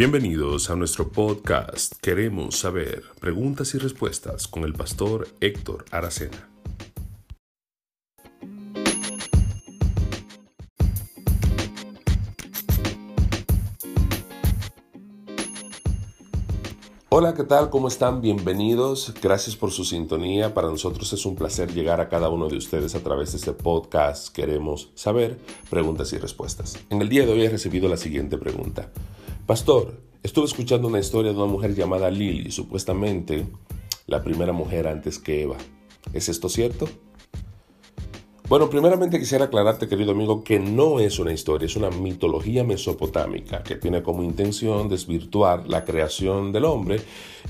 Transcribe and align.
Bienvenidos 0.00 0.70
a 0.70 0.76
nuestro 0.76 1.10
podcast 1.10 1.92
Queremos 2.00 2.58
saber 2.58 3.02
preguntas 3.20 3.74
y 3.74 3.78
respuestas 3.78 4.48
con 4.48 4.64
el 4.64 4.72
pastor 4.72 5.28
Héctor 5.42 5.84
Aracena. 5.90 6.48
Hola, 17.10 17.34
¿qué 17.34 17.44
tal? 17.44 17.68
¿Cómo 17.68 17.88
están? 17.88 18.22
Bienvenidos. 18.22 19.12
Gracias 19.20 19.54
por 19.54 19.70
su 19.70 19.84
sintonía. 19.84 20.54
Para 20.54 20.68
nosotros 20.68 21.12
es 21.12 21.26
un 21.26 21.36
placer 21.36 21.74
llegar 21.74 22.00
a 22.00 22.08
cada 22.08 22.30
uno 22.30 22.48
de 22.48 22.56
ustedes 22.56 22.94
a 22.94 23.02
través 23.02 23.32
de 23.32 23.36
este 23.36 23.52
podcast. 23.52 24.34
Queremos 24.34 24.88
saber 24.94 25.38
preguntas 25.68 26.10
y 26.14 26.16
respuestas. 26.16 26.78
En 26.88 27.02
el 27.02 27.10
día 27.10 27.26
de 27.26 27.32
hoy 27.32 27.44
he 27.44 27.50
recibido 27.50 27.86
la 27.86 27.98
siguiente 27.98 28.38
pregunta. 28.38 28.90
Pastor, 29.50 30.00
estuve 30.22 30.44
escuchando 30.44 30.86
una 30.86 31.00
historia 31.00 31.32
de 31.32 31.36
una 31.36 31.50
mujer 31.50 31.74
llamada 31.74 32.08
Lily, 32.08 32.52
supuestamente 32.52 33.48
la 34.06 34.22
primera 34.22 34.52
mujer 34.52 34.86
antes 34.86 35.18
que 35.18 35.42
Eva. 35.42 35.56
¿Es 36.12 36.28
esto 36.28 36.48
cierto? 36.48 36.88
Bueno, 38.50 38.68
primeramente 38.68 39.20
quisiera 39.20 39.44
aclararte, 39.44 39.86
querido 39.86 40.10
amigo, 40.10 40.42
que 40.42 40.58
no 40.58 40.98
es 40.98 41.20
una 41.20 41.32
historia, 41.32 41.66
es 41.66 41.76
una 41.76 41.88
mitología 41.88 42.64
mesopotámica 42.64 43.62
que 43.62 43.76
tiene 43.76 44.02
como 44.02 44.24
intención 44.24 44.88
desvirtuar 44.88 45.68
la 45.68 45.84
creación 45.84 46.50
del 46.50 46.64
hombre 46.64 47.00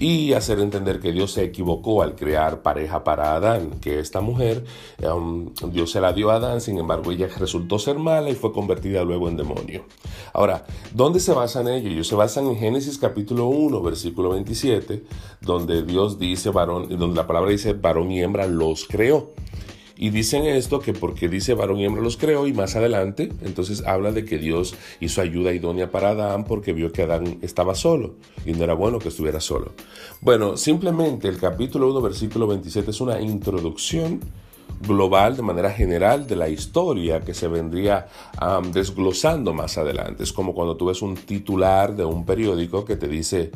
y 0.00 0.32
hacer 0.32 0.58
entender 0.58 0.98
que 0.98 1.12
Dios 1.12 1.30
se 1.30 1.44
equivocó 1.44 2.02
al 2.02 2.16
crear 2.16 2.62
pareja 2.62 3.04
para 3.04 3.36
Adán, 3.36 3.78
que 3.80 4.00
esta 4.00 4.20
mujer, 4.20 4.64
um, 5.08 5.54
Dios 5.70 5.92
se 5.92 6.00
la 6.00 6.12
dio 6.12 6.32
a 6.32 6.34
Adán, 6.34 6.60
sin 6.60 6.78
embargo 6.78 7.12
ella 7.12 7.28
resultó 7.38 7.78
ser 7.78 7.96
mala 8.00 8.30
y 8.30 8.34
fue 8.34 8.52
convertida 8.52 9.04
luego 9.04 9.28
en 9.28 9.36
demonio. 9.36 9.84
Ahora, 10.32 10.66
¿dónde 10.92 11.20
se 11.20 11.32
basan 11.32 11.68
ellos? 11.68 11.92
Ellos 11.92 12.08
se 12.08 12.16
basan 12.16 12.48
en 12.48 12.56
Génesis 12.56 12.98
capítulo 12.98 13.46
1, 13.46 13.80
versículo 13.82 14.30
27, 14.30 15.04
donde 15.42 15.84
Dios 15.84 16.18
dice 16.18 16.50
varón, 16.50 16.88
donde 16.98 17.14
la 17.14 17.28
palabra 17.28 17.52
dice 17.52 17.72
varón 17.74 18.10
y 18.10 18.20
hembra 18.20 18.48
los 18.48 18.84
creó. 18.84 19.30
Y 20.00 20.10
dicen 20.10 20.44
esto 20.44 20.78
que 20.78 20.92
porque 20.92 21.28
dice 21.28 21.54
varón 21.54 21.78
y 21.78 21.84
hembra 21.84 22.02
los 22.02 22.16
creó 22.16 22.46
y 22.46 22.52
más 22.52 22.76
adelante, 22.76 23.32
entonces 23.42 23.84
habla 23.84 24.12
de 24.12 24.24
que 24.24 24.38
Dios 24.38 24.76
hizo 25.00 25.20
ayuda 25.20 25.52
idónea 25.52 25.90
para 25.90 26.10
Adán 26.10 26.44
porque 26.44 26.72
vio 26.72 26.92
que 26.92 27.02
Adán 27.02 27.38
estaba 27.42 27.74
solo 27.74 28.14
y 28.46 28.52
no 28.52 28.62
era 28.62 28.74
bueno 28.74 29.00
que 29.00 29.08
estuviera 29.08 29.40
solo. 29.40 29.72
Bueno, 30.20 30.56
simplemente 30.56 31.26
el 31.26 31.38
capítulo 31.38 31.90
1, 31.90 32.00
versículo 32.00 32.46
27 32.46 32.92
es 32.92 33.00
una 33.00 33.20
introducción 33.20 34.20
global 34.86 35.36
de 35.36 35.42
manera 35.42 35.72
general 35.72 36.28
de 36.28 36.36
la 36.36 36.48
historia 36.48 37.20
que 37.20 37.34
se 37.34 37.48
vendría 37.48 38.06
desglosando 38.72 39.52
más 39.52 39.78
adelante. 39.78 40.22
Es 40.22 40.32
como 40.32 40.54
cuando 40.54 40.76
tú 40.76 40.86
ves 40.86 41.02
un 41.02 41.16
titular 41.16 41.96
de 41.96 42.04
un 42.04 42.24
periódico 42.24 42.84
que 42.84 42.94
te 42.94 43.08
dice 43.08 43.50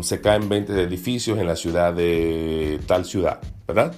se 0.00 0.20
caen 0.22 0.48
20 0.48 0.82
edificios 0.82 1.38
en 1.38 1.46
la 1.46 1.54
ciudad 1.54 1.92
de 1.92 2.80
tal 2.86 3.04
ciudad, 3.04 3.40
¿verdad? 3.68 3.94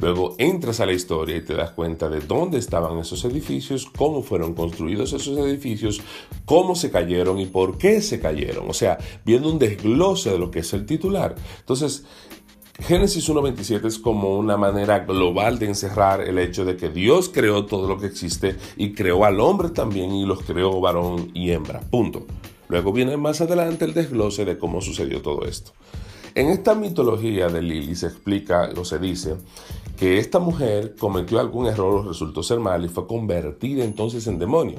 Luego 0.00 0.34
entras 0.38 0.80
a 0.80 0.86
la 0.86 0.92
historia 0.92 1.36
y 1.36 1.42
te 1.42 1.54
das 1.54 1.72
cuenta 1.72 2.08
de 2.08 2.20
dónde 2.20 2.58
estaban 2.58 2.98
esos 2.98 3.24
edificios, 3.24 3.86
cómo 3.96 4.22
fueron 4.22 4.54
construidos 4.54 5.12
esos 5.12 5.36
edificios, 5.38 6.00
cómo 6.46 6.74
se 6.74 6.90
cayeron 6.90 7.38
y 7.38 7.46
por 7.46 7.76
qué 7.76 8.00
se 8.00 8.18
cayeron. 8.18 8.70
O 8.70 8.74
sea, 8.74 8.98
viendo 9.24 9.50
un 9.50 9.58
desglose 9.58 10.30
de 10.30 10.38
lo 10.38 10.50
que 10.50 10.60
es 10.60 10.72
el 10.72 10.86
titular. 10.86 11.34
Entonces, 11.58 12.04
Génesis 12.80 13.28
1.27 13.28 13.84
es 13.84 13.98
como 13.98 14.38
una 14.38 14.56
manera 14.56 15.00
global 15.00 15.58
de 15.58 15.66
encerrar 15.66 16.22
el 16.22 16.38
hecho 16.38 16.64
de 16.64 16.76
que 16.76 16.88
Dios 16.88 17.28
creó 17.28 17.66
todo 17.66 17.86
lo 17.86 17.98
que 17.98 18.06
existe 18.06 18.56
y 18.76 18.92
creó 18.94 19.26
al 19.26 19.38
hombre 19.40 19.68
también 19.68 20.12
y 20.12 20.24
los 20.24 20.42
creó 20.42 20.80
varón 20.80 21.30
y 21.34 21.50
hembra. 21.50 21.80
Punto. 21.80 22.26
Luego 22.68 22.92
viene 22.92 23.18
más 23.18 23.42
adelante 23.42 23.84
el 23.84 23.92
desglose 23.92 24.46
de 24.46 24.56
cómo 24.56 24.80
sucedió 24.80 25.20
todo 25.20 25.44
esto. 25.44 25.72
En 26.34 26.48
esta 26.48 26.74
mitología 26.74 27.48
de 27.48 27.60
Lili 27.60 27.96
se 27.96 28.06
explica 28.06 28.70
o 28.76 28.84
se 28.84 28.98
dice 29.00 29.34
que 30.00 30.16
esta 30.16 30.38
mujer 30.38 30.94
cometió 30.98 31.38
algún 31.40 31.66
error 31.66 32.06
resultó 32.06 32.42
ser 32.42 32.58
mal 32.58 32.82
y 32.82 32.88
fue 32.88 33.06
convertida 33.06 33.84
entonces 33.84 34.26
en 34.28 34.38
demonio. 34.38 34.78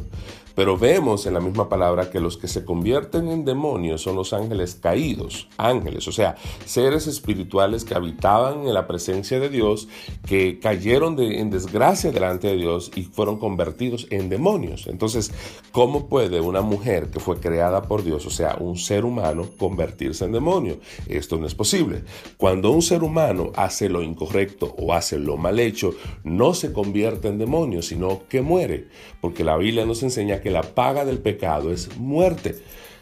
Pero 0.55 0.77
vemos 0.77 1.25
en 1.25 1.33
la 1.33 1.39
misma 1.39 1.69
palabra 1.69 2.09
que 2.09 2.19
los 2.19 2.37
que 2.37 2.47
se 2.47 2.65
convierten 2.65 3.29
en 3.29 3.45
demonios 3.45 4.01
son 4.01 4.15
los 4.15 4.33
ángeles 4.33 4.75
caídos, 4.75 5.47
ángeles, 5.57 6.07
o 6.07 6.11
sea, 6.11 6.35
seres 6.65 7.07
espirituales 7.07 7.85
que 7.85 7.95
habitaban 7.95 8.67
en 8.67 8.73
la 8.73 8.87
presencia 8.87 9.39
de 9.39 9.49
Dios, 9.49 9.87
que 10.27 10.59
cayeron 10.59 11.19
en 11.19 11.49
desgracia 11.49 12.11
delante 12.11 12.47
de 12.47 12.57
Dios 12.57 12.91
y 12.95 13.03
fueron 13.03 13.37
convertidos 13.37 14.07
en 14.09 14.27
demonios. 14.27 14.87
Entonces, 14.87 15.31
¿cómo 15.71 16.07
puede 16.07 16.41
una 16.41 16.61
mujer 16.61 17.09
que 17.11 17.19
fue 17.19 17.39
creada 17.39 17.83
por 17.83 18.03
Dios, 18.03 18.25
o 18.25 18.29
sea, 18.31 18.57
un 18.59 18.77
ser 18.77 19.05
humano, 19.05 19.47
convertirse 19.57 20.25
en 20.25 20.33
demonio? 20.33 20.79
Esto 21.07 21.37
no 21.37 21.47
es 21.47 21.55
posible. 21.55 22.03
Cuando 22.37 22.71
un 22.71 22.81
ser 22.81 23.03
humano 23.03 23.51
hace 23.55 23.87
lo 23.87 24.01
incorrecto 24.01 24.75
o 24.77 24.93
hace 24.93 25.10
lo 25.19 25.37
mal 25.37 25.59
hecho, 25.59 25.93
no 26.23 26.53
se 26.53 26.73
convierte 26.73 27.27
en 27.27 27.37
demonio, 27.37 27.81
sino 27.81 28.23
que 28.27 28.41
muere, 28.41 28.87
porque 29.19 29.43
la 29.43 29.57
Biblia 29.57 29.85
nos 29.85 30.03
enseña 30.03 30.41
que 30.41 30.51
la 30.51 30.61
paga 30.61 31.05
del 31.05 31.19
pecado 31.19 31.71
es 31.71 31.97
muerte. 31.97 32.55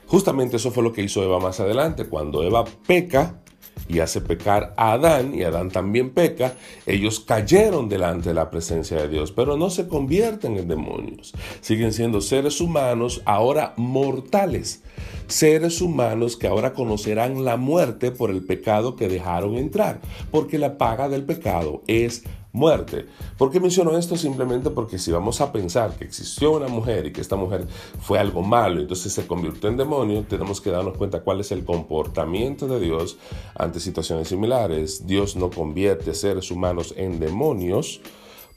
Justamente 0.05 0.57
eso 0.57 0.71
fue 0.71 0.83
lo 0.83 0.91
que 0.91 1.03
hizo 1.03 1.23
Eva 1.23 1.39
más 1.39 1.59
adelante. 1.59 2.05
Cuando 2.05 2.43
Eva 2.43 2.65
peca 2.65 3.41
y 3.87 3.99
hace 3.99 4.21
pecar 4.21 4.73
a 4.77 4.93
Adán, 4.93 5.33
y 5.33 5.43
Adán 5.43 5.69
también 5.69 6.11
peca, 6.11 6.53
ellos 6.85 7.19
cayeron 7.19 7.89
delante 7.89 8.29
de 8.29 8.35
la 8.35 8.49
presencia 8.49 8.97
de 8.97 9.09
Dios, 9.09 9.31
pero 9.31 9.57
no 9.57 9.69
se 9.69 9.87
convierten 9.87 10.57
en 10.57 10.67
demonios. 10.67 11.33
Siguen 11.61 11.93
siendo 11.93 12.21
seres 12.21 12.61
humanos 12.61 13.21
ahora 13.25 13.73
mortales. 13.77 14.83
Seres 15.27 15.81
humanos 15.81 16.37
que 16.37 16.47
ahora 16.47 16.73
conocerán 16.73 17.45
la 17.45 17.55
muerte 17.55 18.11
por 18.11 18.31
el 18.31 18.43
pecado 18.43 18.95
que 18.95 19.07
dejaron 19.07 19.55
entrar, 19.55 20.01
porque 20.31 20.57
la 20.57 20.77
paga 20.77 21.07
del 21.07 21.23
pecado 21.23 21.83
es 21.87 22.23
muerte. 22.51 23.05
¿Por 23.37 23.51
qué 23.51 23.59
menciono 23.59 23.97
esto? 23.97 24.15
Simplemente 24.15 24.69
porque 24.69 24.97
si 24.97 25.11
vamos 25.11 25.39
a 25.41 25.51
pensar 25.51 25.95
que 25.95 26.05
existió 26.05 26.51
una 26.51 26.67
mujer 26.67 27.05
y 27.05 27.13
que 27.13 27.21
esta 27.21 27.35
mujer 27.35 27.67
fue 28.01 28.19
algo 28.19 28.41
malo, 28.41 28.81
entonces 28.81 29.13
se 29.13 29.27
convirtió 29.27 29.69
en 29.69 29.77
demonio, 29.77 30.23
tenemos 30.27 30.59
que 30.59 30.71
darnos 30.71 30.97
cuenta 30.97 31.21
cuál 31.21 31.39
es 31.41 31.51
el 31.51 31.63
comportamiento 31.63 32.67
de 32.67 32.79
Dios 32.79 33.17
ante 33.55 33.79
situaciones 33.79 34.27
similares. 34.27 35.05
Dios 35.05 35.35
no 35.35 35.49
convierte 35.49 36.13
seres 36.13 36.49
humanos 36.51 36.93
en 36.97 37.19
demonios 37.19 38.01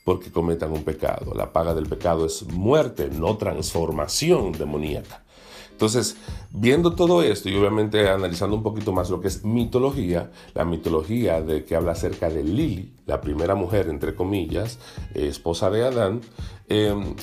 porque 0.04 0.32
cometan 0.32 0.72
un 0.72 0.82
pecado. 0.82 1.32
La 1.34 1.52
paga 1.52 1.74
del 1.74 1.86
pecado 1.86 2.26
es 2.26 2.44
muerte, 2.44 3.08
no 3.10 3.36
transformación 3.36 4.52
demoníaca. 4.52 5.22
Entonces, 5.82 6.16
viendo 6.52 6.94
todo 6.94 7.24
esto 7.24 7.48
y 7.48 7.56
obviamente 7.56 8.08
analizando 8.08 8.54
un 8.54 8.62
poquito 8.62 8.92
más 8.92 9.10
lo 9.10 9.20
que 9.20 9.26
es 9.26 9.44
mitología, 9.44 10.30
la 10.54 10.64
mitología 10.64 11.42
de 11.42 11.64
que 11.64 11.74
habla 11.74 11.90
acerca 11.90 12.30
de 12.30 12.44
Lili, 12.44 12.92
la 13.04 13.20
primera 13.20 13.56
mujer, 13.56 13.88
entre 13.88 14.14
comillas, 14.14 14.78
esposa 15.12 15.70
de 15.70 15.82
Adán, 15.84 16.20
em, 16.68 17.16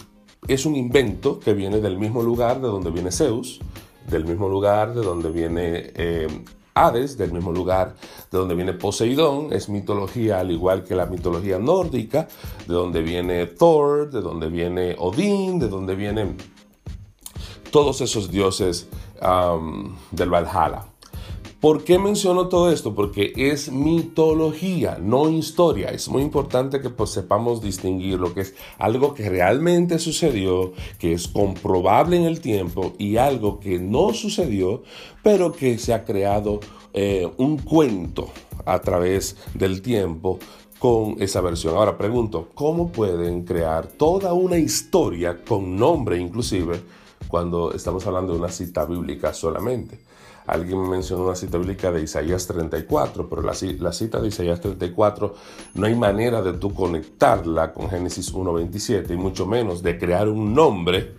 es 0.45 0.65
un 0.65 0.75
invento 0.75 1.39
que 1.39 1.53
viene 1.53 1.79
del 1.79 1.97
mismo 1.97 2.21
lugar 2.21 2.59
de 2.59 2.67
donde 2.67 2.91
viene 2.91 3.13
Zeus, 3.13 3.61
del 4.09 4.25
mismo 4.25 4.49
lugar 4.49 4.93
de 4.93 5.03
donde 5.03 5.31
viene 5.31 5.93
em, 5.95 6.43
Hades, 6.73 7.17
del 7.17 7.31
mismo 7.31 7.53
lugar 7.53 7.95
de 8.29 8.37
donde 8.37 8.55
viene 8.55 8.73
Poseidón, 8.73 9.53
es 9.53 9.69
mitología 9.69 10.41
al 10.41 10.51
igual 10.51 10.83
que 10.83 10.95
la 10.95 11.05
mitología 11.05 11.59
nórdica, 11.59 12.27
de 12.67 12.73
donde 12.73 13.01
viene 13.03 13.45
Thor, 13.45 14.09
de 14.09 14.19
donde 14.19 14.49
viene 14.49 14.97
Odín, 14.99 15.59
de 15.59 15.69
donde 15.69 15.95
viene 15.95 16.35
todos 17.71 18.01
esos 18.01 18.31
dioses 18.31 18.87
del 20.11 20.29
Valhalla. 20.29 20.85
¿Por 21.59 21.83
qué 21.83 21.99
menciono 21.99 22.47
todo 22.47 22.71
esto? 22.71 22.95
Porque 22.95 23.33
es 23.35 23.69
mitología, 23.69 24.97
no 24.97 25.29
historia. 25.29 25.89
Es 25.89 26.07
muy 26.07 26.21
importante 26.21 26.79
que 26.79 26.89
pues, 26.89 27.09
sepamos 27.09 27.61
distinguir 27.61 28.17
lo 28.17 28.33
que 28.33 28.41
es 28.41 28.55
algo 28.77 29.13
que 29.13 29.29
realmente 29.29 29.99
sucedió, 29.99 30.71
que 30.99 31.11
es 31.11 31.27
comprobable 31.27 32.15
en 32.15 32.23
el 32.23 32.39
tiempo, 32.39 32.93
y 32.97 33.17
algo 33.17 33.59
que 33.59 33.77
no 33.77 34.13
sucedió, 34.13 34.83
pero 35.21 35.51
que 35.51 35.77
se 35.79 35.93
ha 35.93 36.05
creado 36.05 36.61
eh, 36.93 37.29
un 37.35 37.57
cuento 37.57 38.29
a 38.65 38.79
través 38.79 39.35
del 39.53 39.81
tiempo 39.81 40.39
con 40.79 41.21
esa 41.21 41.41
versión. 41.41 41.75
Ahora 41.75 41.97
pregunto, 41.97 42.47
¿cómo 42.55 42.89
pueden 42.89 43.43
crear 43.43 43.87
toda 43.87 44.31
una 44.31 44.57
historia 44.57 45.43
con 45.43 45.75
nombre 45.75 46.17
inclusive? 46.17 46.79
Cuando 47.29 47.71
estamos 47.73 48.05
hablando 48.07 48.33
de 48.33 48.39
una 48.39 48.49
cita 48.49 48.85
bíblica 48.85 49.33
solamente. 49.33 49.99
Alguien 50.47 50.81
me 50.81 50.89
mencionó 50.89 51.25
una 51.25 51.35
cita 51.35 51.59
bíblica 51.59 51.91
de 51.91 52.01
Isaías 52.01 52.47
34, 52.47 53.29
pero 53.29 53.43
la, 53.43 53.53
cita 53.53 54.19
de 54.19 54.27
Isaías 54.27 54.59
34 54.59 55.35
no 55.75 55.85
hay 55.85 55.93
manera 55.93 56.41
de 56.41 56.53
tú 56.53 56.73
conectarla 56.73 57.71
con 57.71 57.87
Génesis 57.87 58.33
1.27 58.33 59.11
y 59.11 59.15
mucho 59.15 59.45
menos 59.45 59.83
de 59.83 59.99
crear 59.99 60.27
un 60.27 60.55
nombre 60.55 61.13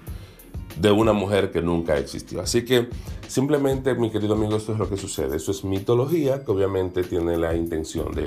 de 0.77 0.91
una 0.91 1.13
mujer 1.13 1.53
que 1.53 1.63
nunca 1.63 1.97
existió. 1.97 2.41
Así 2.41 2.65
que 2.65 2.89
simplemente, 3.29 3.95
mi 3.95 4.11
querido 4.11 4.35
amigo, 4.35 4.57
esto 4.57 4.73
es 4.73 4.81
lo 4.81 4.89
que 4.89 4.97
sucede. 4.97 5.37
Eso 5.37 5.53
es 5.53 5.63
mitología 5.63 6.45
que 6.45 6.51
obviamente 6.51 7.05
tiene 7.05 7.39
la 7.39 7.55
intención 7.55 8.13
de 8.13 8.27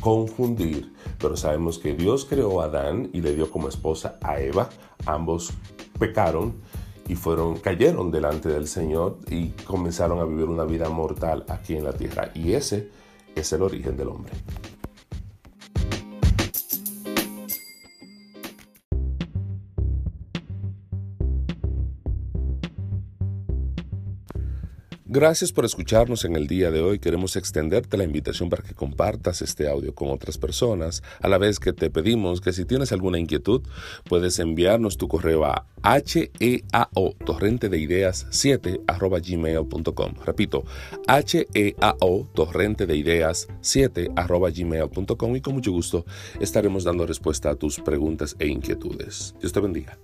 confundir, 0.00 0.94
pero 1.18 1.36
sabemos 1.36 1.78
que 1.78 1.92
Dios 1.92 2.24
creó 2.24 2.62
a 2.62 2.66
Adán 2.66 3.10
y 3.12 3.20
le 3.20 3.34
dio 3.34 3.50
como 3.50 3.68
esposa 3.68 4.18
a 4.22 4.40
Eva. 4.40 4.70
Ambos 5.04 5.52
pecaron 5.98 6.54
y 7.08 7.16
fueron, 7.16 7.58
cayeron 7.58 8.10
delante 8.10 8.48
del 8.48 8.68
Señor 8.68 9.18
y 9.30 9.48
comenzaron 9.64 10.20
a 10.20 10.24
vivir 10.24 10.44
una 10.44 10.64
vida 10.64 10.88
mortal 10.90 11.44
aquí 11.48 11.74
en 11.74 11.84
la 11.84 11.92
tierra. 11.92 12.30
Y 12.34 12.52
ese 12.52 12.90
es 13.34 13.52
el 13.52 13.62
origen 13.62 13.96
del 13.96 14.08
hombre. 14.08 14.32
Gracias 25.10 25.52
por 25.52 25.64
escucharnos 25.64 26.26
en 26.26 26.36
el 26.36 26.46
día 26.46 26.70
de 26.70 26.82
hoy. 26.82 26.98
Queremos 26.98 27.34
extenderte 27.36 27.96
la 27.96 28.04
invitación 28.04 28.50
para 28.50 28.62
que 28.62 28.74
compartas 28.74 29.40
este 29.40 29.66
audio 29.66 29.94
con 29.94 30.10
otras 30.10 30.36
personas, 30.36 31.02
a 31.22 31.28
la 31.28 31.38
vez 31.38 31.58
que 31.58 31.72
te 31.72 31.88
pedimos 31.88 32.42
que 32.42 32.52
si 32.52 32.66
tienes 32.66 32.92
alguna 32.92 33.18
inquietud, 33.18 33.62
puedes 34.04 34.38
enviarnos 34.38 34.98
tu 34.98 35.08
correo 35.08 35.46
a 35.46 35.64
heao 35.82 37.14
torrente 37.24 37.70
de 37.70 37.78
ideas 37.78 38.26
7 38.28 38.82
arroba 38.86 39.18
gmail.com. 39.20 40.12
Repito, 40.26 40.64
heao 41.08 42.28
torrente 42.34 42.84
de 42.84 42.94
ideas 42.94 43.48
7 43.62 44.10
arroba 44.14 44.50
gmail.com 44.50 45.36
y 45.36 45.40
con 45.40 45.54
mucho 45.54 45.72
gusto 45.72 46.04
estaremos 46.38 46.84
dando 46.84 47.06
respuesta 47.06 47.48
a 47.48 47.54
tus 47.54 47.80
preguntas 47.80 48.36
e 48.38 48.48
inquietudes. 48.48 49.34
Dios 49.40 49.54
te 49.54 49.60
bendiga. 49.60 49.98